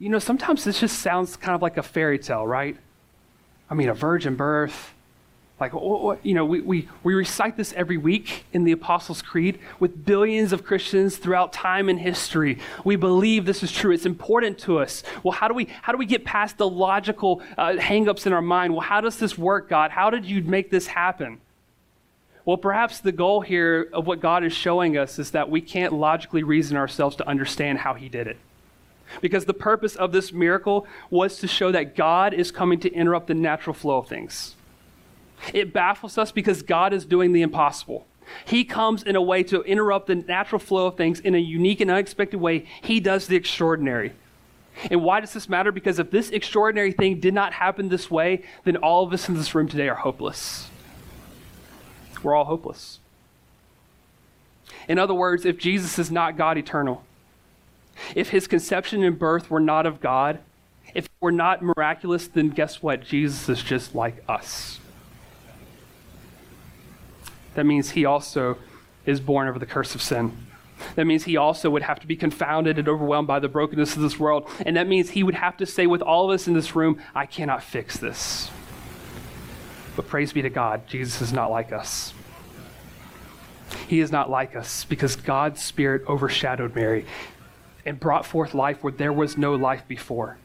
you 0.01 0.09
know, 0.09 0.17
sometimes 0.17 0.63
this 0.63 0.79
just 0.79 0.97
sounds 0.97 1.37
kind 1.37 1.53
of 1.53 1.61
like 1.61 1.77
a 1.77 1.83
fairy 1.83 2.17
tale, 2.17 2.45
right? 2.45 2.75
I 3.69 3.75
mean, 3.75 3.87
a 3.87 3.93
virgin 3.93 4.35
birth, 4.35 4.93
like, 5.59 5.73
you 6.23 6.33
know, 6.33 6.43
we, 6.43 6.59
we, 6.59 6.89
we 7.03 7.13
recite 7.13 7.55
this 7.55 7.71
every 7.73 7.97
week 7.97 8.45
in 8.51 8.63
the 8.63 8.71
Apostles' 8.71 9.21
Creed 9.21 9.59
with 9.79 10.03
billions 10.03 10.53
of 10.53 10.63
Christians 10.63 11.17
throughout 11.17 11.53
time 11.53 11.87
and 11.87 11.99
history. 11.99 12.57
We 12.83 12.95
believe 12.95 13.45
this 13.45 13.61
is 13.61 13.71
true. 13.71 13.91
It's 13.91 14.07
important 14.07 14.57
to 14.59 14.79
us. 14.79 15.03
Well, 15.21 15.33
how 15.33 15.47
do 15.47 15.53
we, 15.53 15.67
how 15.83 15.91
do 15.91 15.99
we 15.99 16.07
get 16.07 16.25
past 16.25 16.57
the 16.57 16.67
logical 16.67 17.43
uh, 17.55 17.73
hangups 17.73 18.25
in 18.25 18.33
our 18.33 18.41
mind? 18.41 18.73
Well, 18.73 18.81
how 18.81 19.01
does 19.01 19.19
this 19.19 19.37
work, 19.37 19.69
God? 19.69 19.91
How 19.91 20.09
did 20.09 20.25
you 20.25 20.41
make 20.41 20.71
this 20.71 20.87
happen? 20.87 21.39
Well, 22.43 22.57
perhaps 22.57 23.01
the 23.01 23.11
goal 23.11 23.41
here 23.41 23.87
of 23.93 24.07
what 24.07 24.19
God 24.19 24.43
is 24.43 24.51
showing 24.51 24.97
us 24.97 25.19
is 25.19 25.29
that 25.29 25.51
we 25.51 25.61
can't 25.61 25.93
logically 25.93 26.41
reason 26.41 26.75
ourselves 26.75 27.15
to 27.17 27.27
understand 27.27 27.77
how 27.77 27.93
He 27.93 28.09
did 28.09 28.25
it. 28.25 28.39
Because 29.19 29.45
the 29.45 29.53
purpose 29.53 29.95
of 29.95 30.11
this 30.11 30.31
miracle 30.31 30.87
was 31.09 31.37
to 31.39 31.47
show 31.47 31.71
that 31.71 31.95
God 31.95 32.33
is 32.33 32.51
coming 32.51 32.79
to 32.79 32.93
interrupt 32.93 33.27
the 33.27 33.33
natural 33.33 33.73
flow 33.73 33.97
of 33.97 34.07
things. 34.07 34.55
It 35.53 35.73
baffles 35.73 36.17
us 36.17 36.31
because 36.31 36.61
God 36.61 36.93
is 36.93 37.05
doing 37.05 37.33
the 37.33 37.41
impossible. 37.41 38.05
He 38.45 38.63
comes 38.63 39.03
in 39.03 39.15
a 39.15 39.21
way 39.21 39.43
to 39.43 39.61
interrupt 39.63 40.07
the 40.07 40.15
natural 40.15 40.59
flow 40.59 40.87
of 40.87 40.95
things 40.95 41.19
in 41.19 41.35
a 41.35 41.39
unique 41.39 41.81
and 41.81 41.91
unexpected 41.91 42.39
way. 42.39 42.65
He 42.81 42.99
does 42.99 43.27
the 43.27 43.35
extraordinary. 43.35 44.13
And 44.89 45.03
why 45.03 45.19
does 45.19 45.33
this 45.33 45.49
matter? 45.49 45.71
Because 45.71 45.99
if 45.99 46.11
this 46.11 46.29
extraordinary 46.29 46.91
thing 46.91 47.19
did 47.19 47.33
not 47.33 47.53
happen 47.53 47.89
this 47.89 48.09
way, 48.09 48.43
then 48.63 48.77
all 48.77 49.03
of 49.03 49.11
us 49.11 49.27
in 49.27 49.35
this 49.35 49.53
room 49.53 49.67
today 49.67 49.89
are 49.89 49.95
hopeless. 49.95 50.69
We're 52.23 52.35
all 52.35 52.45
hopeless. 52.45 52.99
In 54.87 54.97
other 54.97 55.13
words, 55.13 55.45
if 55.45 55.57
Jesus 55.57 55.99
is 55.99 56.09
not 56.09 56.37
God 56.37 56.57
eternal, 56.57 57.03
if 58.15 58.29
his 58.29 58.47
conception 58.47 59.03
and 59.03 59.17
birth 59.17 59.49
were 59.49 59.59
not 59.59 59.85
of 59.85 60.01
God, 60.01 60.39
if 60.93 61.05
it 61.05 61.11
were 61.19 61.31
not 61.31 61.61
miraculous, 61.61 62.27
then 62.27 62.49
guess 62.49 62.81
what? 62.81 63.01
Jesus 63.01 63.47
is 63.47 63.63
just 63.63 63.95
like 63.95 64.23
us 64.27 64.81
that 67.55 67.65
means 67.65 67.91
he 67.91 68.05
also 68.05 68.57
is 69.05 69.19
born 69.19 69.47
over 69.47 69.59
the 69.59 69.65
curse 69.65 69.95
of 69.95 70.01
sin. 70.01 70.37
That 70.95 71.05
means 71.05 71.25
he 71.25 71.37
also 71.37 71.69
would 71.69 71.83
have 71.83 71.99
to 71.99 72.07
be 72.07 72.15
confounded 72.15 72.79
and 72.79 72.87
overwhelmed 72.87 73.27
by 73.27 73.39
the 73.39 73.47
brokenness 73.47 73.95
of 73.95 74.01
this 74.01 74.19
world. 74.19 74.49
And 74.65 74.75
that 74.77 74.87
means 74.87 75.11
he 75.11 75.23
would 75.23 75.35
have 75.35 75.57
to 75.57 75.65
say 75.65 75.85
with 75.85 76.01
all 76.01 76.29
of 76.29 76.33
us 76.33 76.47
in 76.47 76.53
this 76.53 76.75
room, 76.75 76.99
I 77.13 77.25
cannot 77.25 77.63
fix 77.63 77.97
this. 77.97 78.49
But 79.95 80.07
praise 80.07 80.33
be 80.33 80.41
to 80.41 80.49
God, 80.49 80.87
Jesus 80.87 81.21
is 81.21 81.33
not 81.33 81.51
like 81.51 81.71
us. 81.71 82.13
He 83.87 83.99
is 83.99 84.11
not 84.11 84.29
like 84.29 84.55
us 84.55 84.85
because 84.85 85.15
God's 85.15 85.61
Spirit 85.61 86.03
overshadowed 86.07 86.75
Mary 86.75 87.05
and 87.85 87.99
brought 87.99 88.25
forth 88.25 88.53
life 88.53 88.83
where 88.83 88.93
there 88.93 89.13
was 89.13 89.37
no 89.37 89.55
life 89.55 89.87
before. 89.87 90.37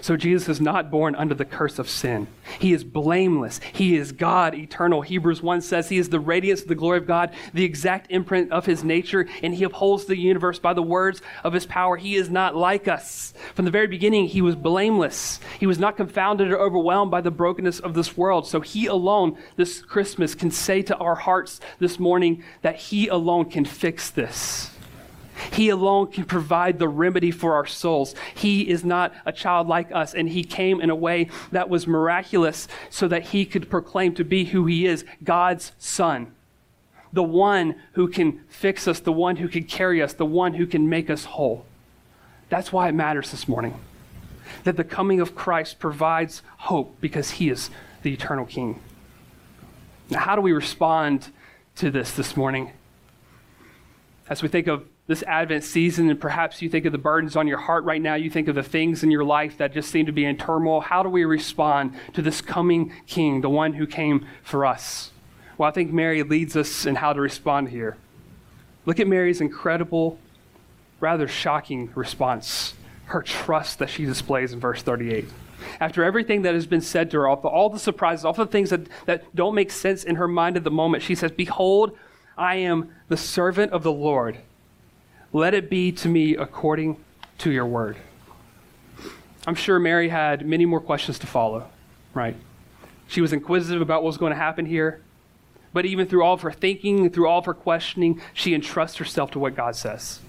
So 0.00 0.16
Jesus 0.16 0.48
is 0.48 0.60
not 0.60 0.90
born 0.90 1.14
under 1.14 1.34
the 1.34 1.44
curse 1.44 1.78
of 1.78 1.88
sin. 1.88 2.28
He 2.58 2.72
is 2.72 2.84
blameless. 2.84 3.60
He 3.72 3.96
is 3.96 4.12
God 4.12 4.54
eternal. 4.54 5.02
Hebrews 5.02 5.42
1 5.42 5.60
says 5.62 5.88
he 5.88 5.98
is 5.98 6.08
the 6.08 6.20
radiance 6.20 6.62
of 6.62 6.68
the 6.68 6.74
glory 6.74 6.98
of 6.98 7.06
God, 7.06 7.34
the 7.52 7.64
exact 7.64 8.10
imprint 8.10 8.52
of 8.52 8.66
his 8.66 8.84
nature, 8.84 9.26
and 9.42 9.54
he 9.54 9.64
upholds 9.64 10.04
the 10.04 10.16
universe 10.16 10.58
by 10.58 10.72
the 10.72 10.82
words 10.82 11.22
of 11.42 11.52
his 11.52 11.66
power. 11.66 11.96
He 11.96 12.16
is 12.16 12.30
not 12.30 12.56
like 12.56 12.86
us. 12.86 13.34
From 13.54 13.64
the 13.64 13.70
very 13.70 13.86
beginning, 13.86 14.26
he 14.26 14.42
was 14.42 14.56
blameless. 14.56 15.40
He 15.58 15.66
was 15.66 15.78
not 15.78 15.96
confounded 15.96 16.52
or 16.52 16.58
overwhelmed 16.58 17.10
by 17.10 17.20
the 17.20 17.30
brokenness 17.30 17.80
of 17.80 17.94
this 17.94 18.16
world. 18.16 18.46
So 18.46 18.60
he 18.60 18.86
alone 18.86 19.36
this 19.56 19.82
Christmas 19.82 20.34
can 20.34 20.50
say 20.50 20.82
to 20.82 20.96
our 20.96 21.14
hearts 21.14 21.60
this 21.78 21.98
morning 21.98 22.44
that 22.62 22.76
he 22.76 23.08
alone 23.08 23.46
can 23.46 23.64
fix 23.64 24.10
this. 24.10 24.70
He 25.52 25.68
alone 25.68 26.08
can 26.08 26.24
provide 26.24 26.78
the 26.78 26.88
remedy 26.88 27.30
for 27.30 27.54
our 27.54 27.66
souls. 27.66 28.14
He 28.34 28.68
is 28.68 28.84
not 28.84 29.12
a 29.24 29.32
child 29.32 29.68
like 29.68 29.92
us, 29.92 30.14
and 30.14 30.28
He 30.28 30.44
came 30.44 30.80
in 30.80 30.90
a 30.90 30.96
way 30.96 31.28
that 31.52 31.68
was 31.68 31.86
miraculous 31.86 32.68
so 32.90 33.08
that 33.08 33.28
He 33.28 33.44
could 33.44 33.70
proclaim 33.70 34.14
to 34.14 34.24
be 34.24 34.46
who 34.46 34.66
He 34.66 34.86
is 34.86 35.04
God's 35.22 35.72
Son. 35.78 36.32
The 37.12 37.22
one 37.22 37.76
who 37.92 38.08
can 38.08 38.40
fix 38.48 38.86
us, 38.86 39.00
the 39.00 39.12
one 39.12 39.36
who 39.36 39.48
can 39.48 39.64
carry 39.64 40.02
us, 40.02 40.12
the 40.12 40.26
one 40.26 40.54
who 40.54 40.66
can 40.66 40.88
make 40.88 41.08
us 41.08 41.24
whole. 41.24 41.64
That's 42.48 42.72
why 42.72 42.88
it 42.88 42.92
matters 42.92 43.30
this 43.30 43.48
morning. 43.48 43.74
That 44.64 44.76
the 44.76 44.84
coming 44.84 45.20
of 45.20 45.34
Christ 45.34 45.78
provides 45.78 46.42
hope 46.58 47.00
because 47.00 47.32
He 47.32 47.48
is 47.48 47.70
the 48.02 48.12
eternal 48.12 48.46
King. 48.46 48.80
Now, 50.10 50.20
how 50.20 50.36
do 50.36 50.42
we 50.42 50.52
respond 50.52 51.28
to 51.76 51.90
this 51.90 52.12
this 52.12 52.36
morning? 52.36 52.72
As 54.30 54.42
we 54.42 54.48
think 54.48 54.66
of 54.66 54.84
this 55.06 55.22
Advent 55.22 55.64
season, 55.64 56.10
and 56.10 56.20
perhaps 56.20 56.60
you 56.60 56.68
think 56.68 56.84
of 56.84 56.92
the 56.92 56.98
burdens 56.98 57.34
on 57.34 57.46
your 57.46 57.58
heart 57.58 57.84
right 57.84 58.00
now, 58.00 58.14
you 58.14 58.28
think 58.28 58.46
of 58.46 58.54
the 58.54 58.62
things 58.62 59.02
in 59.02 59.10
your 59.10 59.24
life 59.24 59.56
that 59.56 59.72
just 59.72 59.90
seem 59.90 60.04
to 60.04 60.12
be 60.12 60.26
in 60.26 60.36
turmoil. 60.36 60.80
How 60.80 61.02
do 61.02 61.08
we 61.08 61.24
respond 61.24 61.94
to 62.12 62.20
this 62.20 62.42
coming 62.42 62.92
King, 63.06 63.40
the 63.40 63.48
one 63.48 63.72
who 63.72 63.86
came 63.86 64.26
for 64.42 64.66
us? 64.66 65.12
Well, 65.56 65.68
I 65.68 65.72
think 65.72 65.92
Mary 65.92 66.22
leads 66.22 66.56
us 66.56 66.84
in 66.84 66.96
how 66.96 67.14
to 67.14 67.20
respond 67.20 67.70
here. 67.70 67.96
Look 68.84 69.00
at 69.00 69.06
Mary's 69.06 69.40
incredible, 69.40 70.18
rather 71.00 71.26
shocking 71.26 71.90
response, 71.94 72.74
her 73.06 73.22
trust 73.22 73.78
that 73.78 73.88
she 73.88 74.04
displays 74.04 74.52
in 74.52 74.60
verse 74.60 74.82
38. 74.82 75.26
After 75.80 76.04
everything 76.04 76.42
that 76.42 76.54
has 76.54 76.66
been 76.66 76.80
said 76.82 77.10
to 77.10 77.16
her, 77.16 77.28
all 77.28 77.36
the, 77.36 77.48
all 77.48 77.70
the 77.70 77.78
surprises, 77.78 78.26
all 78.26 78.34
the 78.34 78.46
things 78.46 78.70
that, 78.70 78.82
that 79.06 79.34
don't 79.34 79.54
make 79.54 79.72
sense 79.72 80.04
in 80.04 80.16
her 80.16 80.28
mind 80.28 80.56
at 80.56 80.64
the 80.64 80.70
moment, 80.70 81.02
she 81.02 81.14
says, 81.14 81.32
Behold, 81.32 81.96
I 82.38 82.56
am 82.56 82.90
the 83.08 83.16
servant 83.16 83.72
of 83.72 83.82
the 83.82 83.92
Lord 83.92 84.38
let 85.32 85.54
it 85.54 85.68
be 85.68 85.92
to 85.92 86.08
me 86.08 86.36
according 86.36 86.96
to 87.38 87.50
your 87.50 87.66
word. 87.66 87.96
I'm 89.46 89.54
sure 89.54 89.78
Mary 89.78 90.08
had 90.08 90.46
many 90.46 90.64
more 90.64 90.80
questions 90.80 91.18
to 91.20 91.26
follow, 91.26 91.68
right? 92.14 92.36
She 93.06 93.20
was 93.20 93.32
inquisitive 93.32 93.82
about 93.82 94.02
what 94.02 94.08
was 94.08 94.16
going 94.16 94.32
to 94.32 94.38
happen 94.38 94.66
here. 94.66 95.02
But 95.72 95.84
even 95.84 96.06
through 96.06 96.24
all 96.24 96.34
of 96.34 96.40
her 96.42 96.50
thinking, 96.50 97.10
through 97.10 97.28
all 97.28 97.38
of 97.38 97.44
her 97.44 97.54
questioning, 97.54 98.20
she 98.32 98.54
entrusts 98.54 98.96
herself 98.96 99.30
to 99.32 99.38
what 99.38 99.54
God 99.54 99.76
says. 99.76 100.20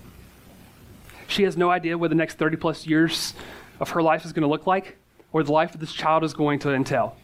She 1.27 1.43
has 1.43 1.55
no 1.55 1.69
idea 1.69 1.97
what 1.97 2.09
the 2.09 2.15
next 2.15 2.37
30 2.37 2.57
plus 2.57 2.85
years 2.85 3.33
of 3.79 3.91
her 3.91 4.01
life 4.01 4.25
is 4.25 4.33
going 4.33 4.41
to 4.41 4.49
look 4.49 4.67
like 4.67 4.97
or 5.31 5.43
the 5.43 5.51
life 5.51 5.73
of 5.73 5.79
this 5.79 5.93
child 5.93 6.23
is 6.23 6.33
going 6.33 6.59
to 6.59 6.73
entail. 6.73 7.15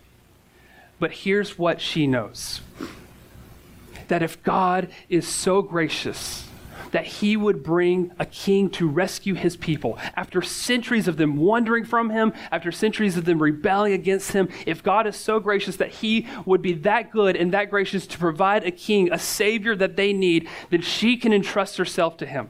But 0.99 1.11
here's 1.11 1.59
what 1.59 1.81
she 1.81 2.07
knows 2.07 2.61
that 4.07 4.23
if 4.23 4.41
God 4.43 4.89
is 5.09 5.27
so 5.27 5.61
gracious 5.61 6.47
that 6.91 7.05
he 7.05 7.35
would 7.35 7.61
bring 7.61 8.09
a 8.19 8.25
king 8.25 8.69
to 8.69 8.87
rescue 8.87 9.33
his 9.33 9.57
people. 9.57 9.99
After 10.15 10.41
centuries 10.41 11.09
of 11.09 11.17
them 11.17 11.35
wandering 11.35 11.83
from 11.83 12.09
him, 12.09 12.31
after 12.53 12.71
centuries 12.71 13.17
of 13.17 13.25
them 13.25 13.43
rebelling 13.43 13.91
against 13.91 14.31
him, 14.31 14.47
if 14.65 14.81
God 14.81 15.05
is 15.05 15.17
so 15.17 15.41
gracious 15.41 15.75
that 15.75 15.89
he 15.89 16.25
would 16.45 16.61
be 16.61 16.71
that 16.71 17.11
good 17.11 17.35
and 17.35 17.53
that 17.53 17.69
gracious 17.69 18.07
to 18.07 18.17
provide 18.17 18.63
a 18.63 18.71
king, 18.71 19.11
a 19.11 19.19
savior 19.19 19.75
that 19.75 19.97
they 19.97 20.13
need, 20.13 20.47
then 20.69 20.81
she 20.81 21.17
can 21.17 21.33
entrust 21.33 21.75
herself 21.77 22.15
to 22.17 22.25
him. 22.25 22.47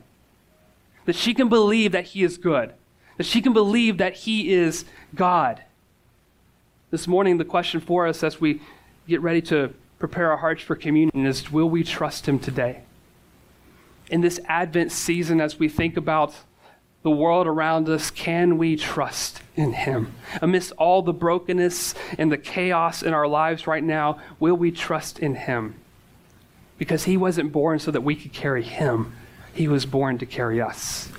That 1.05 1.15
she 1.15 1.33
can 1.33 1.49
believe 1.49 1.91
that 1.93 2.05
he 2.05 2.23
is 2.23 2.37
good. 2.37 2.73
That 3.17 3.25
she 3.25 3.41
can 3.41 3.53
believe 3.53 3.97
that 3.97 4.13
he 4.13 4.53
is 4.53 4.85
God. 5.15 5.63
This 6.91 7.07
morning, 7.07 7.39
the 7.39 7.45
question 7.45 7.79
for 7.79 8.05
us 8.05 8.23
as 8.23 8.39
we 8.39 8.61
get 9.07 9.21
ready 9.21 9.41
to 9.43 9.73
prepare 9.99 10.31
our 10.31 10.37
hearts 10.37 10.61
for 10.61 10.75
communion 10.75 11.25
is 11.25 11.51
will 11.51 11.69
we 11.69 11.83
trust 11.83 12.27
him 12.27 12.39
today? 12.39 12.83
in 14.09 14.21
this 14.21 14.39
Advent 14.47 14.91
season, 14.91 15.41
as 15.41 15.59
we 15.59 15.69
think 15.69 15.97
about 15.97 16.35
the 17.03 17.11
world 17.11 17.47
around 17.47 17.87
us, 17.87 18.09
can 18.11 18.57
we 18.57 18.75
trust 18.75 19.41
in 19.55 19.73
Him? 19.73 20.13
Amidst 20.41 20.71
all 20.73 21.01
the 21.01 21.13
brokenness 21.13 21.93
and 22.17 22.31
the 22.31 22.37
chaos 22.37 23.03
in 23.03 23.13
our 23.13 23.27
lives 23.27 23.67
right 23.67 23.83
now, 23.83 24.19
will 24.39 24.55
we 24.55 24.71
trust 24.71 25.19
in 25.19 25.35
Him? 25.35 25.75
Because 26.77 27.03
He 27.03 27.17
wasn't 27.17 27.51
born 27.51 27.79
so 27.79 27.91
that 27.91 28.01
we 28.01 28.15
could 28.15 28.33
carry 28.33 28.63
Him, 28.63 29.13
He 29.53 29.67
was 29.67 29.85
born 29.85 30.17
to 30.19 30.25
carry 30.25 30.61
us. 30.61 31.09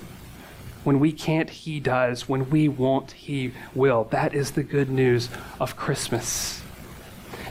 When 0.83 0.99
we 0.99 1.11
can't, 1.11 1.49
He 1.49 1.79
does. 1.79 2.29
When 2.29 2.49
we 2.49 2.69
won't, 2.69 3.11
He 3.11 3.53
will. 3.73 4.05
That 4.05 4.33
is 4.33 4.51
the 4.51 4.63
good 4.63 4.89
news 4.89 5.29
of 5.59 5.75
Christmas. 5.75 6.61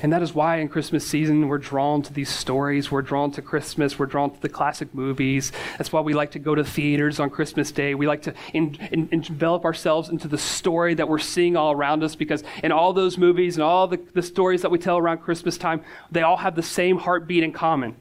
And 0.02 0.12
that 0.12 0.22
is 0.22 0.34
why 0.34 0.56
in 0.56 0.68
Christmas 0.68 1.06
season 1.06 1.48
we're 1.48 1.58
drawn 1.58 2.02
to 2.02 2.12
these 2.12 2.28
stories. 2.28 2.90
We're 2.90 3.02
drawn 3.02 3.30
to 3.32 3.42
Christmas. 3.42 3.98
We're 3.98 4.06
drawn 4.06 4.30
to 4.30 4.40
the 4.40 4.48
classic 4.48 4.94
movies. 4.94 5.52
That's 5.78 5.92
why 5.92 6.00
we 6.00 6.14
like 6.14 6.32
to 6.32 6.38
go 6.38 6.54
to 6.54 6.64
theaters 6.64 7.18
on 7.20 7.30
Christmas 7.30 7.72
Day. 7.72 7.94
We 7.94 8.06
like 8.06 8.22
to 8.22 8.34
in, 8.52 8.76
in, 8.92 9.08
envelop 9.12 9.64
ourselves 9.64 10.08
into 10.08 10.28
the 10.28 10.38
story 10.38 10.94
that 10.94 11.08
we're 11.08 11.18
seeing 11.18 11.56
all 11.56 11.72
around 11.72 12.02
us 12.02 12.14
because 12.14 12.44
in 12.62 12.72
all 12.72 12.92
those 12.92 13.18
movies 13.18 13.56
and 13.56 13.62
all 13.62 13.86
the, 13.86 14.00
the 14.14 14.22
stories 14.22 14.62
that 14.62 14.70
we 14.70 14.78
tell 14.78 14.98
around 14.98 15.18
Christmas 15.18 15.56
time, 15.56 15.82
they 16.10 16.22
all 16.22 16.38
have 16.38 16.54
the 16.54 16.62
same 16.62 16.98
heartbeat 16.98 17.42
in 17.42 17.52
common, 17.52 17.96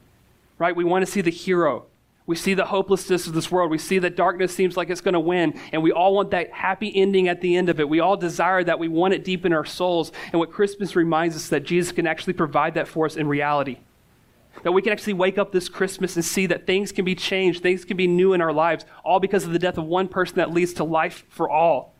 right? 0.58 0.74
We 0.74 0.84
want 0.84 1.04
to 1.04 1.10
see 1.10 1.20
the 1.20 1.30
hero. 1.30 1.86
We 2.26 2.34
see 2.34 2.54
the 2.54 2.66
hopelessness 2.66 3.28
of 3.28 3.34
this 3.34 3.52
world. 3.52 3.70
We 3.70 3.78
see 3.78 4.00
that 4.00 4.16
darkness 4.16 4.52
seems 4.52 4.76
like 4.76 4.90
it's 4.90 5.00
going 5.00 5.14
to 5.14 5.20
win, 5.20 5.58
and 5.72 5.82
we 5.82 5.92
all 5.92 6.12
want 6.12 6.32
that 6.32 6.52
happy 6.52 6.94
ending 6.94 7.28
at 7.28 7.40
the 7.40 7.56
end 7.56 7.68
of 7.68 7.78
it. 7.78 7.88
We 7.88 8.00
all 8.00 8.16
desire 8.16 8.64
that. 8.64 8.80
We 8.80 8.88
want 8.88 9.14
it 9.14 9.24
deep 9.24 9.46
in 9.46 9.52
our 9.52 9.64
souls. 9.64 10.10
And 10.32 10.40
what 10.40 10.50
Christmas 10.50 10.96
reminds 10.96 11.36
us 11.36 11.48
that 11.50 11.62
Jesus 11.62 11.92
can 11.92 12.06
actually 12.06 12.32
provide 12.32 12.74
that 12.74 12.88
for 12.88 13.06
us 13.06 13.16
in 13.16 13.28
reality. 13.28 13.78
That 14.64 14.72
we 14.72 14.82
can 14.82 14.92
actually 14.92 15.12
wake 15.12 15.38
up 15.38 15.52
this 15.52 15.68
Christmas 15.68 16.16
and 16.16 16.24
see 16.24 16.46
that 16.46 16.66
things 16.66 16.90
can 16.90 17.04
be 17.04 17.14
changed, 17.14 17.62
things 17.62 17.84
can 17.84 17.96
be 17.96 18.08
new 18.08 18.32
in 18.32 18.40
our 18.40 18.52
lives, 18.52 18.84
all 19.04 19.20
because 19.20 19.44
of 19.44 19.52
the 19.52 19.58
death 19.58 19.78
of 19.78 19.84
one 19.84 20.08
person 20.08 20.36
that 20.36 20.50
leads 20.50 20.72
to 20.74 20.84
life 20.84 21.24
for 21.28 21.48
all. 21.48 21.94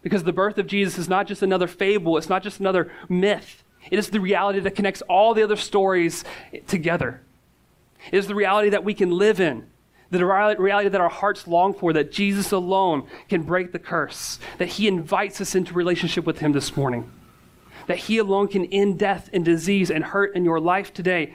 Because 0.00 0.24
the 0.24 0.32
birth 0.32 0.56
of 0.58 0.66
Jesus 0.66 0.96
is 0.96 1.08
not 1.08 1.26
just 1.26 1.42
another 1.42 1.66
fable, 1.66 2.16
it's 2.16 2.28
not 2.28 2.42
just 2.42 2.60
another 2.60 2.90
myth. 3.08 3.64
It 3.90 3.98
is 3.98 4.08
the 4.08 4.20
reality 4.20 4.60
that 4.60 4.76
connects 4.76 5.02
all 5.02 5.34
the 5.34 5.42
other 5.42 5.56
stories 5.56 6.24
together. 6.66 7.20
It 8.10 8.18
is 8.18 8.26
the 8.26 8.34
reality 8.34 8.70
that 8.70 8.84
we 8.84 8.94
can 8.94 9.10
live 9.10 9.40
in, 9.40 9.66
the 10.10 10.24
reality 10.26 10.88
that 10.88 11.00
our 11.00 11.08
hearts 11.08 11.46
long 11.46 11.72
for, 11.72 11.92
that 11.92 12.12
Jesus 12.12 12.52
alone 12.52 13.06
can 13.28 13.42
break 13.42 13.72
the 13.72 13.78
curse, 13.78 14.38
that 14.58 14.68
He 14.68 14.88
invites 14.88 15.40
us 15.40 15.54
into 15.54 15.72
relationship 15.72 16.26
with 16.26 16.40
Him 16.40 16.52
this 16.52 16.76
morning, 16.76 17.10
that 17.86 17.98
He 17.98 18.18
alone 18.18 18.48
can 18.48 18.66
end 18.66 18.98
death 18.98 19.30
and 19.32 19.44
disease 19.44 19.90
and 19.90 20.04
hurt 20.04 20.34
in 20.34 20.44
your 20.44 20.60
life 20.60 20.92
today. 20.92 21.34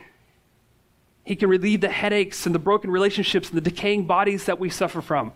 He 1.23 1.35
can 1.35 1.49
relieve 1.49 1.81
the 1.81 1.89
headaches 1.89 2.45
and 2.45 2.53
the 2.53 2.59
broken 2.59 2.91
relationships 2.91 3.49
and 3.49 3.57
the 3.57 3.69
decaying 3.69 4.05
bodies 4.05 4.45
that 4.45 4.59
we 4.59 4.69
suffer 4.69 5.01
from. 5.01 5.33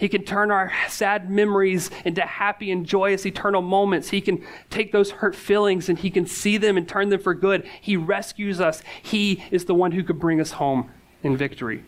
He 0.00 0.08
can 0.08 0.24
turn 0.24 0.50
our 0.50 0.72
sad 0.88 1.30
memories 1.30 1.90
into 2.06 2.22
happy 2.22 2.70
and 2.70 2.86
joyous 2.86 3.26
eternal 3.26 3.60
moments. 3.60 4.08
He 4.08 4.22
can 4.22 4.42
take 4.70 4.92
those 4.92 5.10
hurt 5.10 5.36
feelings 5.36 5.90
and 5.90 5.98
he 5.98 6.08
can 6.08 6.24
see 6.24 6.56
them 6.56 6.78
and 6.78 6.88
turn 6.88 7.10
them 7.10 7.20
for 7.20 7.34
good. 7.34 7.68
He 7.82 7.98
rescues 7.98 8.62
us. 8.62 8.82
He 9.02 9.44
is 9.50 9.66
the 9.66 9.74
one 9.74 9.92
who 9.92 10.02
could 10.02 10.18
bring 10.18 10.40
us 10.40 10.52
home 10.52 10.90
in 11.22 11.36
victory. 11.36 11.84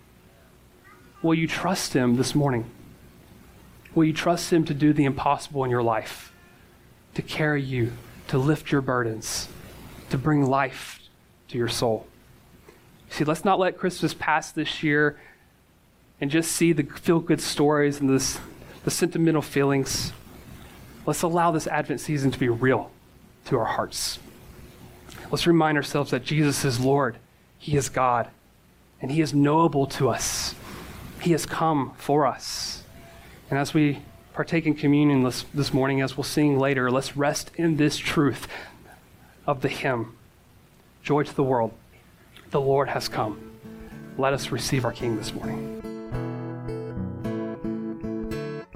Will 1.22 1.32
you 1.32 1.48
trust 1.48 1.94
him 1.94 2.16
this 2.16 2.34
morning? 2.34 2.70
Will 3.94 4.04
you 4.04 4.12
trust 4.12 4.52
him 4.52 4.66
to 4.66 4.74
do 4.74 4.92
the 4.92 5.06
impossible 5.06 5.64
in 5.64 5.70
your 5.70 5.82
life? 5.82 6.34
To 7.14 7.22
carry 7.22 7.62
you, 7.62 7.92
to 8.28 8.36
lift 8.36 8.70
your 8.70 8.82
burdens, 8.82 9.48
to 10.10 10.18
bring 10.18 10.44
life 10.44 11.00
to 11.48 11.56
your 11.56 11.68
soul? 11.68 12.06
See, 13.08 13.24
let's 13.24 13.44
not 13.44 13.58
let 13.58 13.78
Christmas 13.78 14.12
pass 14.12 14.52
this 14.52 14.82
year 14.82 15.18
and 16.22 16.30
just 16.30 16.52
see 16.52 16.72
the 16.72 16.84
feel 16.84 17.18
good 17.18 17.40
stories 17.40 17.98
and 17.98 18.08
this, 18.08 18.38
the 18.84 18.92
sentimental 18.92 19.42
feelings. 19.42 20.12
Let's 21.04 21.22
allow 21.22 21.50
this 21.50 21.66
Advent 21.66 22.00
season 22.00 22.30
to 22.30 22.38
be 22.38 22.48
real 22.48 22.92
to 23.46 23.58
our 23.58 23.64
hearts. 23.64 24.20
Let's 25.32 25.48
remind 25.48 25.76
ourselves 25.76 26.12
that 26.12 26.22
Jesus 26.22 26.64
is 26.64 26.78
Lord, 26.78 27.16
He 27.58 27.76
is 27.76 27.88
God, 27.88 28.28
and 29.00 29.10
He 29.10 29.20
is 29.20 29.34
knowable 29.34 29.84
to 29.88 30.10
us. 30.10 30.54
He 31.20 31.32
has 31.32 31.44
come 31.44 31.92
for 31.96 32.24
us. 32.24 32.84
And 33.50 33.58
as 33.58 33.74
we 33.74 33.98
partake 34.32 34.64
in 34.64 34.74
communion 34.74 35.24
this, 35.24 35.44
this 35.52 35.74
morning, 35.74 36.02
as 36.02 36.16
we'll 36.16 36.22
sing 36.22 36.56
later, 36.56 36.88
let's 36.88 37.16
rest 37.16 37.50
in 37.56 37.78
this 37.78 37.96
truth 37.96 38.46
of 39.44 39.60
the 39.60 39.68
hymn 39.68 40.16
Joy 41.02 41.24
to 41.24 41.34
the 41.34 41.42
world, 41.42 41.72
the 42.52 42.60
Lord 42.60 42.88
has 42.90 43.08
come. 43.08 43.58
Let 44.16 44.32
us 44.32 44.52
receive 44.52 44.84
our 44.84 44.92
King 44.92 45.16
this 45.16 45.34
morning. 45.34 45.91